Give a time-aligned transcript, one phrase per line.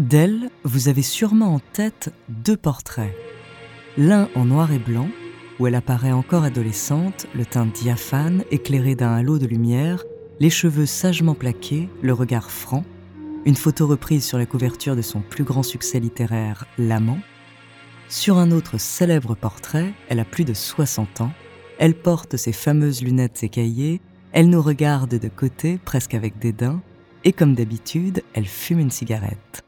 [0.00, 3.14] D'elle, vous avez sûrement en tête deux portraits.
[3.98, 5.10] L'un en noir et blanc,
[5.58, 10.02] où elle apparaît encore adolescente, le teint diaphane, éclairé d'un halo de lumière,
[10.38, 12.82] les cheveux sagement plaqués, le regard franc,
[13.44, 17.20] une photo reprise sur la couverture de son plus grand succès littéraire, L'amant.
[18.08, 21.32] Sur un autre célèbre portrait, elle a plus de 60 ans,
[21.78, 24.00] elle porte ses fameuses lunettes écaillées,
[24.32, 26.80] elle nous regarde de côté, presque avec dédain,
[27.24, 29.62] et comme d'habitude, elle fume une cigarette.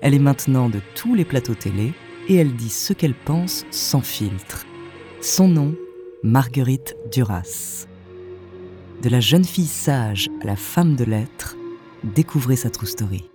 [0.00, 1.92] Elle est maintenant de tous les plateaux télé
[2.28, 4.66] et elle dit ce qu'elle pense sans filtre.
[5.20, 5.74] Son nom,
[6.22, 7.86] Marguerite Duras.
[9.02, 11.56] De la jeune fille sage à la femme de lettres,
[12.02, 13.30] découvrez sa true story.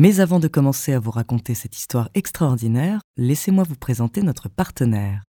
[0.00, 5.24] Mais avant de commencer à vous raconter cette histoire extraordinaire, laissez-moi vous présenter notre partenaire.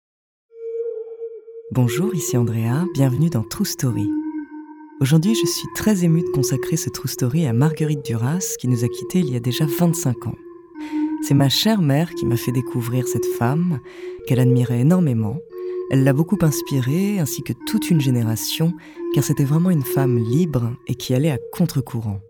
[1.72, 4.10] Bonjour, ici Andrea, bienvenue dans True Story.
[5.00, 8.84] Aujourd'hui, je suis très émue de consacrer ce True Story à Marguerite Duras, qui nous
[8.84, 10.36] a quittés il y a déjà 25 ans.
[11.22, 13.80] C'est ma chère mère qui m'a fait découvrir cette femme,
[14.26, 15.38] qu'elle admirait énormément.
[15.90, 18.74] Elle l'a beaucoup inspirée, ainsi que toute une génération,
[19.14, 22.20] car c'était vraiment une femme libre et qui allait à contre-courant.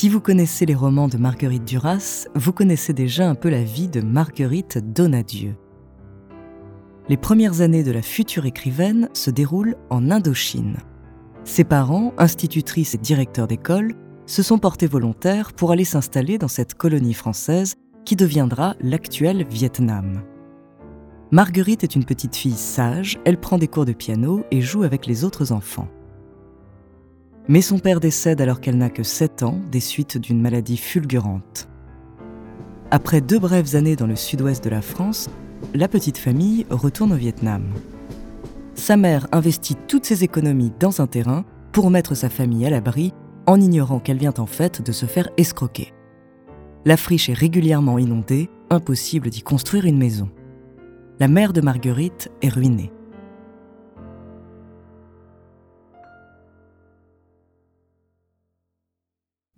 [0.00, 3.88] Si vous connaissez les romans de Marguerite Duras, vous connaissez déjà un peu la vie
[3.88, 5.56] de Marguerite Donadieu.
[7.10, 10.78] Les premières années de la future écrivaine se déroulent en Indochine.
[11.44, 13.92] Ses parents, institutrices et directeurs d'école,
[14.24, 17.74] se sont portés volontaires pour aller s'installer dans cette colonie française
[18.06, 20.22] qui deviendra l'actuel Vietnam.
[21.30, 25.04] Marguerite est une petite fille sage, elle prend des cours de piano et joue avec
[25.04, 25.88] les autres enfants.
[27.50, 31.68] Mais son père décède alors qu'elle n'a que 7 ans des suites d'une maladie fulgurante.
[32.92, 35.28] Après deux brèves années dans le sud-ouest de la France,
[35.74, 37.64] la petite famille retourne au Vietnam.
[38.76, 43.12] Sa mère investit toutes ses économies dans un terrain pour mettre sa famille à l'abri
[43.48, 45.92] en ignorant qu'elle vient en fait de se faire escroquer.
[46.84, 50.30] La friche est régulièrement inondée, impossible d'y construire une maison.
[51.18, 52.92] La mère de Marguerite est ruinée.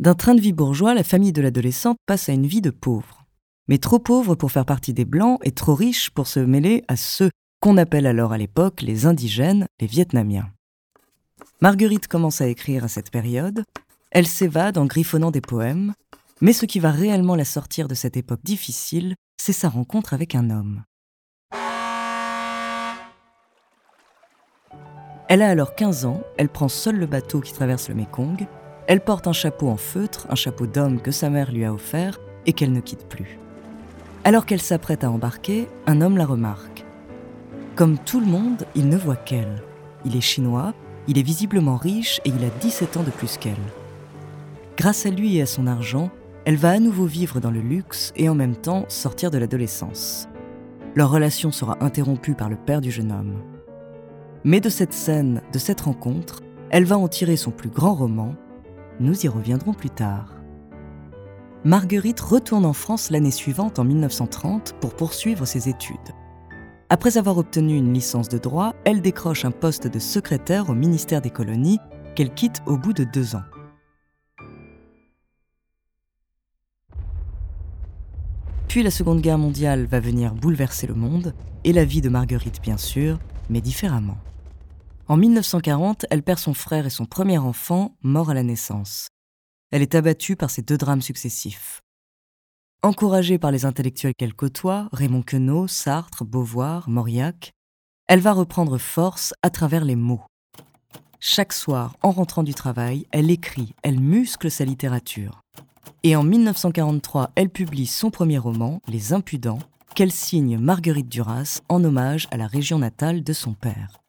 [0.03, 3.25] D'un train de vie bourgeois, la famille de l'adolescente passe à une vie de pauvre.
[3.69, 6.97] Mais trop pauvre pour faire partie des Blancs et trop riche pour se mêler à
[6.97, 7.31] ceux
[7.61, 10.51] qu'on appelle alors à l'époque les indigènes, les Vietnamiens.
[11.61, 13.63] Marguerite commence à écrire à cette période,
[14.11, 15.95] elle s'évade en griffonnant des poèmes,
[16.41, 20.35] mais ce qui va réellement la sortir de cette époque difficile, c'est sa rencontre avec
[20.35, 20.83] un homme.
[25.29, 28.49] Elle a alors 15 ans, elle prend seule le bateau qui traverse le Mekong
[28.87, 32.21] elle porte un chapeau en feutre, un chapeau d'homme que sa mère lui a offert
[32.47, 33.39] et qu'elle ne quitte plus.
[34.25, 36.85] Alors qu'elle s'apprête à embarquer, un homme la remarque.
[37.75, 39.63] Comme tout le monde, il ne voit qu'elle.
[40.05, 40.75] Il est chinois,
[41.09, 43.55] il est visiblement riche et il a 17 ans de plus qu'elle.
[44.77, 46.11] Grâce à lui et à son argent,
[46.45, 50.29] elle va à nouveau vivre dans le luxe et en même temps sortir de l'adolescence.
[50.95, 53.43] Leur relation sera interrompue par le père du jeune homme.
[54.45, 56.41] Mais de cette scène, de cette rencontre,
[56.71, 58.35] elle va en tirer son plus grand roman,
[59.01, 60.35] nous y reviendrons plus tard.
[61.65, 65.97] Marguerite retourne en France l'année suivante, en 1930, pour poursuivre ses études.
[66.91, 71.23] Après avoir obtenu une licence de droit, elle décroche un poste de secrétaire au ministère
[71.23, 71.79] des colonies
[72.15, 73.45] qu'elle quitte au bout de deux ans.
[78.69, 81.35] Puis la Seconde Guerre mondiale va venir bouleverser le monde,
[81.65, 83.19] et la vie de Marguerite bien sûr,
[83.51, 84.17] mais différemment.
[85.13, 89.09] En 1940, elle perd son frère et son premier enfant, mort à la naissance.
[89.71, 91.83] Elle est abattue par ces deux drames successifs.
[92.83, 97.53] Encouragée par les intellectuels qu'elle côtoie, Raymond Queneau, Sartre, Beauvoir, Mauriac,
[98.09, 100.25] elle va reprendre force à travers les mots.
[101.21, 105.43] Chaque soir, en rentrant du travail, elle écrit, elle muscle sa littérature.
[106.05, 109.59] Et en 1943, elle publie son premier roman, Les Impudents,
[109.95, 114.02] qu'elle signe Marguerite Duras en hommage à la région natale de son père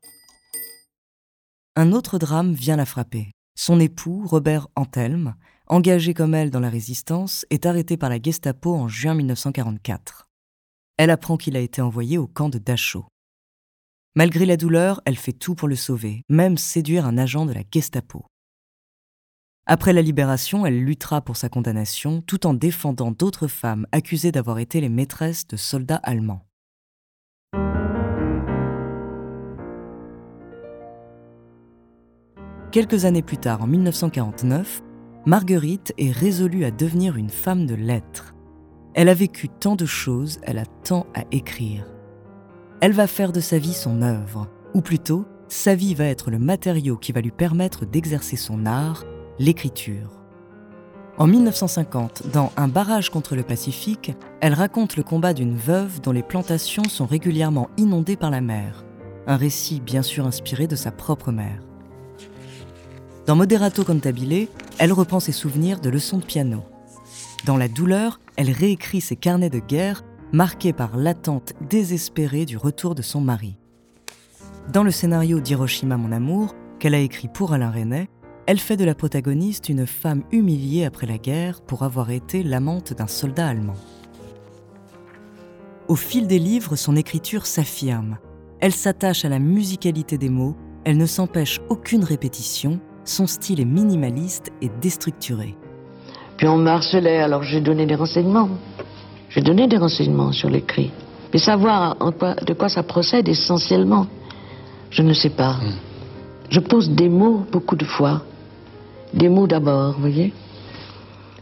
[1.75, 3.31] un autre drame vient la frapper.
[3.55, 5.35] Son époux, Robert Antelme,
[5.67, 10.27] engagé comme elle dans la résistance, est arrêté par la Gestapo en juin 1944.
[10.97, 13.05] Elle apprend qu'il a été envoyé au camp de Dachau.
[14.15, 17.63] Malgré la douleur, elle fait tout pour le sauver, même séduire un agent de la
[17.71, 18.25] Gestapo.
[19.65, 24.59] Après la libération, elle luttera pour sa condamnation tout en défendant d'autres femmes accusées d'avoir
[24.59, 26.45] été les maîtresses de soldats allemands.
[32.73, 34.81] Quelques années plus tard, en 1949,
[35.27, 38.33] Marguerite est résolue à devenir une femme de lettres.
[38.95, 41.85] Elle a vécu tant de choses, elle a tant à écrire.
[42.81, 46.39] Elle va faire de sa vie son œuvre, ou plutôt, sa vie va être le
[46.39, 49.05] matériau qui va lui permettre d'exercer son art,
[49.37, 50.19] l'écriture.
[51.19, 56.11] En 1950, dans Un barrage contre le Pacifique, elle raconte le combat d'une veuve dont
[56.11, 58.83] les plantations sont régulièrement inondées par la mer,
[59.27, 61.61] un récit bien sûr inspiré de sa propre mère.
[63.25, 64.49] Dans Moderato Cantabile,
[64.79, 66.61] elle reprend ses souvenirs de leçons de piano.
[67.45, 70.03] Dans la douleur, elle réécrit ses carnets de guerre
[70.33, 73.55] marqués par l'attente désespérée du retour de son mari.
[74.73, 78.09] Dans le scénario d'Hiroshima Mon Amour, qu'elle a écrit pour Alain Resnais,
[78.45, 82.91] elle fait de la protagoniste une femme humiliée après la guerre pour avoir été l'amante
[82.91, 83.77] d'un soldat allemand.
[85.87, 88.17] Au fil des livres, son écriture s'affirme.
[88.59, 93.65] Elle s'attache à la musicalité des mots, elle ne s'empêche aucune répétition son style est
[93.65, 95.55] minimaliste et déstructuré.
[96.37, 98.49] Puis on me harcelait, alors j'ai donné des renseignements.
[99.29, 100.91] J'ai donné des renseignements sur l'écrit.
[101.33, 104.07] Mais savoir de quoi ça procède essentiellement,
[104.89, 105.53] je ne sais pas.
[105.53, 105.73] Hmm.
[106.49, 108.21] Je pose des mots beaucoup de fois.
[109.13, 110.33] Des mots d'abord, vous voyez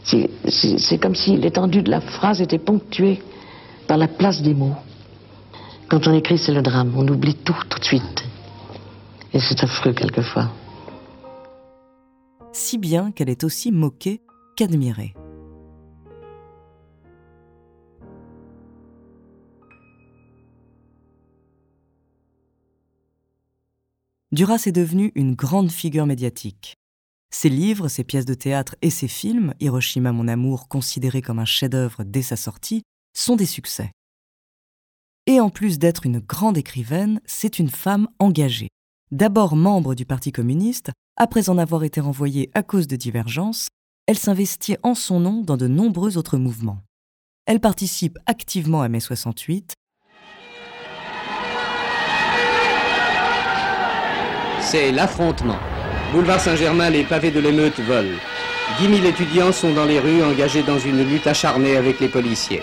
[0.04, 3.22] C'est comme si l'étendue de la phrase était ponctuée
[3.86, 4.76] par la place des mots.
[5.88, 6.92] Quand on écrit, c'est le drame.
[6.96, 8.24] On oublie tout tout de suite.
[9.34, 10.48] Et c'est affreux quelquefois
[12.52, 14.22] si bien qu'elle est aussi moquée
[14.56, 15.14] qu'admirée.
[24.32, 26.76] Duras est devenue une grande figure médiatique.
[27.30, 31.44] Ses livres, ses pièces de théâtre et ses films, Hiroshima mon amour, considéré comme un
[31.44, 32.82] chef-d'œuvre dès sa sortie,
[33.14, 33.90] sont des succès.
[35.26, 38.68] Et en plus d'être une grande écrivaine, c'est une femme engagée.
[39.10, 43.68] D'abord membre du Parti communiste, après en avoir été renvoyée à cause de divergences,
[44.06, 46.80] elle s'investit en son nom dans de nombreux autres mouvements.
[47.46, 49.74] Elle participe activement à mai 68.
[54.60, 55.58] C'est l'affrontement.
[56.12, 58.18] Boulevard Saint-Germain, les pavés de l'émeute volent.
[58.78, 62.62] 10 000 étudiants sont dans les rues engagés dans une lutte acharnée avec les policiers.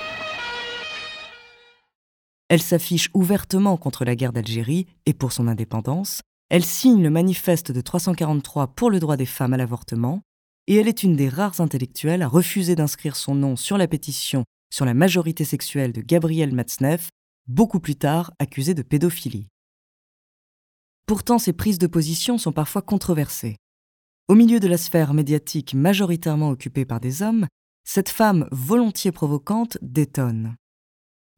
[2.47, 7.71] Elle s'affiche ouvertement contre la guerre d'Algérie et pour son indépendance, elle signe le manifeste
[7.71, 10.21] de 343 pour le droit des femmes à l'avortement,
[10.67, 14.43] et elle est une des rares intellectuelles à refuser d'inscrire son nom sur la pétition
[14.71, 17.09] sur la majorité sexuelle de Gabriel Matzneff,
[17.47, 19.47] beaucoup plus tard accusée de pédophilie.
[21.07, 23.55] Pourtant, ses prises de position sont parfois controversées.
[24.27, 27.47] Au milieu de la sphère médiatique majoritairement occupée par des hommes,
[27.83, 30.55] cette femme volontiers provocante détonne.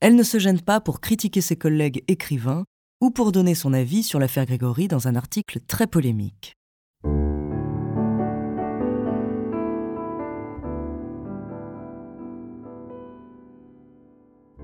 [0.02, 2.66] Elle ne se gêne pas pour critiquer ses collègues écrivains
[3.02, 6.56] ou pour donner son avis sur l'affaire Grégory dans un article très polémique.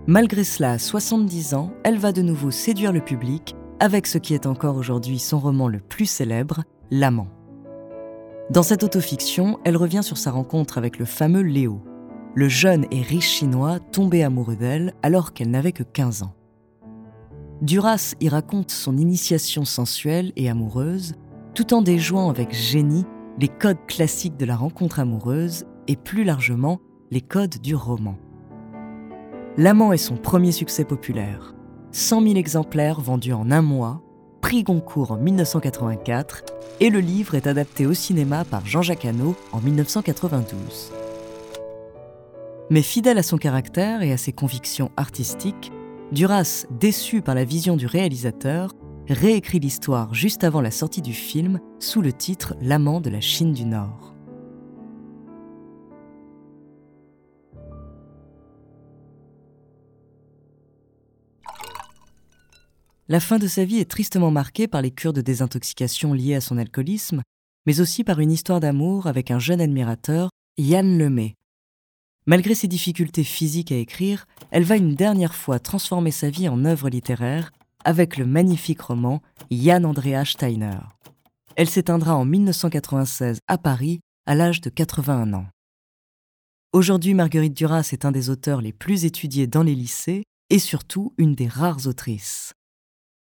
[0.10, 4.34] Malgré cela, à 70 ans, elle va de nouveau séduire le public avec ce qui
[4.34, 7.28] est encore aujourd'hui son roman le plus célèbre, L'amant.
[8.50, 11.82] Dans cette autofiction, elle revient sur sa rencontre avec le fameux Léo,
[12.34, 16.34] le jeune et riche chinois tombé amoureux d'elle alors qu'elle n'avait que 15 ans.
[17.62, 21.16] Duras y raconte son initiation sensuelle et amoureuse,
[21.56, 23.06] tout en déjouant avec génie
[23.40, 28.16] les codes classiques de la rencontre amoureuse et plus largement les codes du roman.
[29.58, 31.56] L'amant est son premier succès populaire.
[31.94, 34.04] 100 000 exemplaires vendus en un mois,
[34.42, 36.44] prix Goncourt en 1984,
[36.80, 40.92] et le livre est adapté au cinéma par Jean-Jacques Hano en 1992.
[42.70, 45.72] Mais fidèle à son caractère et à ses convictions artistiques,
[46.14, 48.74] Duras, déçu par la vision du réalisateur,
[49.10, 53.52] réécrit l'histoire juste avant la sortie du film sous le titre L'amant de la Chine
[53.52, 54.16] du Nord.
[63.10, 66.42] La fin de sa vie est tristement marquée par les cures de désintoxication liées à
[66.42, 67.22] son alcoolisme,
[67.66, 71.36] mais aussi par une histoire d'amour avec un jeune admirateur, Yann Lemay,
[72.30, 76.66] Malgré ses difficultés physiques à écrire, elle va une dernière fois transformer sa vie en
[76.66, 77.54] œuvre littéraire
[77.86, 80.80] avec le magnifique roman Jan Andrea Steiner.
[81.56, 85.46] Elle s'éteindra en 1996 à Paris à l'âge de 81 ans.
[86.74, 91.14] Aujourd'hui, Marguerite Duras est un des auteurs les plus étudiés dans les lycées et surtout
[91.18, 92.54] une des rares autrices.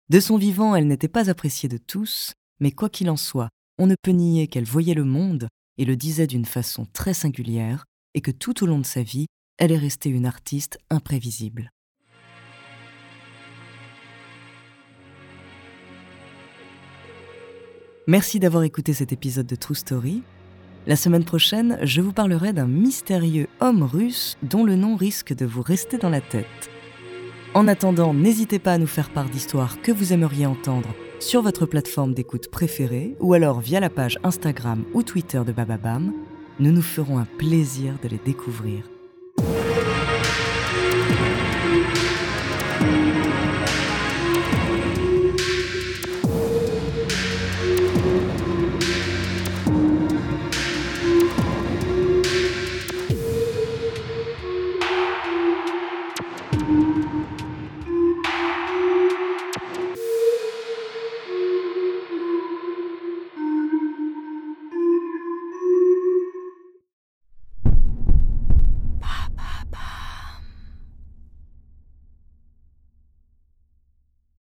[0.08, 2.32] De son vivant, elle n'était pas appréciée de tous,
[2.62, 5.98] mais quoi qu'il en soit, on ne peut nier qu'elle voyait le monde, et le
[5.98, 9.28] disait d'une façon très singulière, et que tout au long de sa vie,
[9.58, 11.72] elle est restée une artiste imprévisible.
[18.08, 20.24] Merci d'avoir écouté cet épisode de True Story.
[20.88, 25.46] La semaine prochaine, je vous parlerai d'un mystérieux homme russe dont le nom risque de
[25.46, 26.70] vous rester dans la tête.
[27.54, 31.66] En attendant, n'hésitez pas à nous faire part d'histoires que vous aimeriez entendre sur votre
[31.66, 36.12] plateforme d'écoute préférée ou alors via la page Instagram ou Twitter de Bababam.
[36.60, 38.84] Nous nous ferons un plaisir de les découvrir.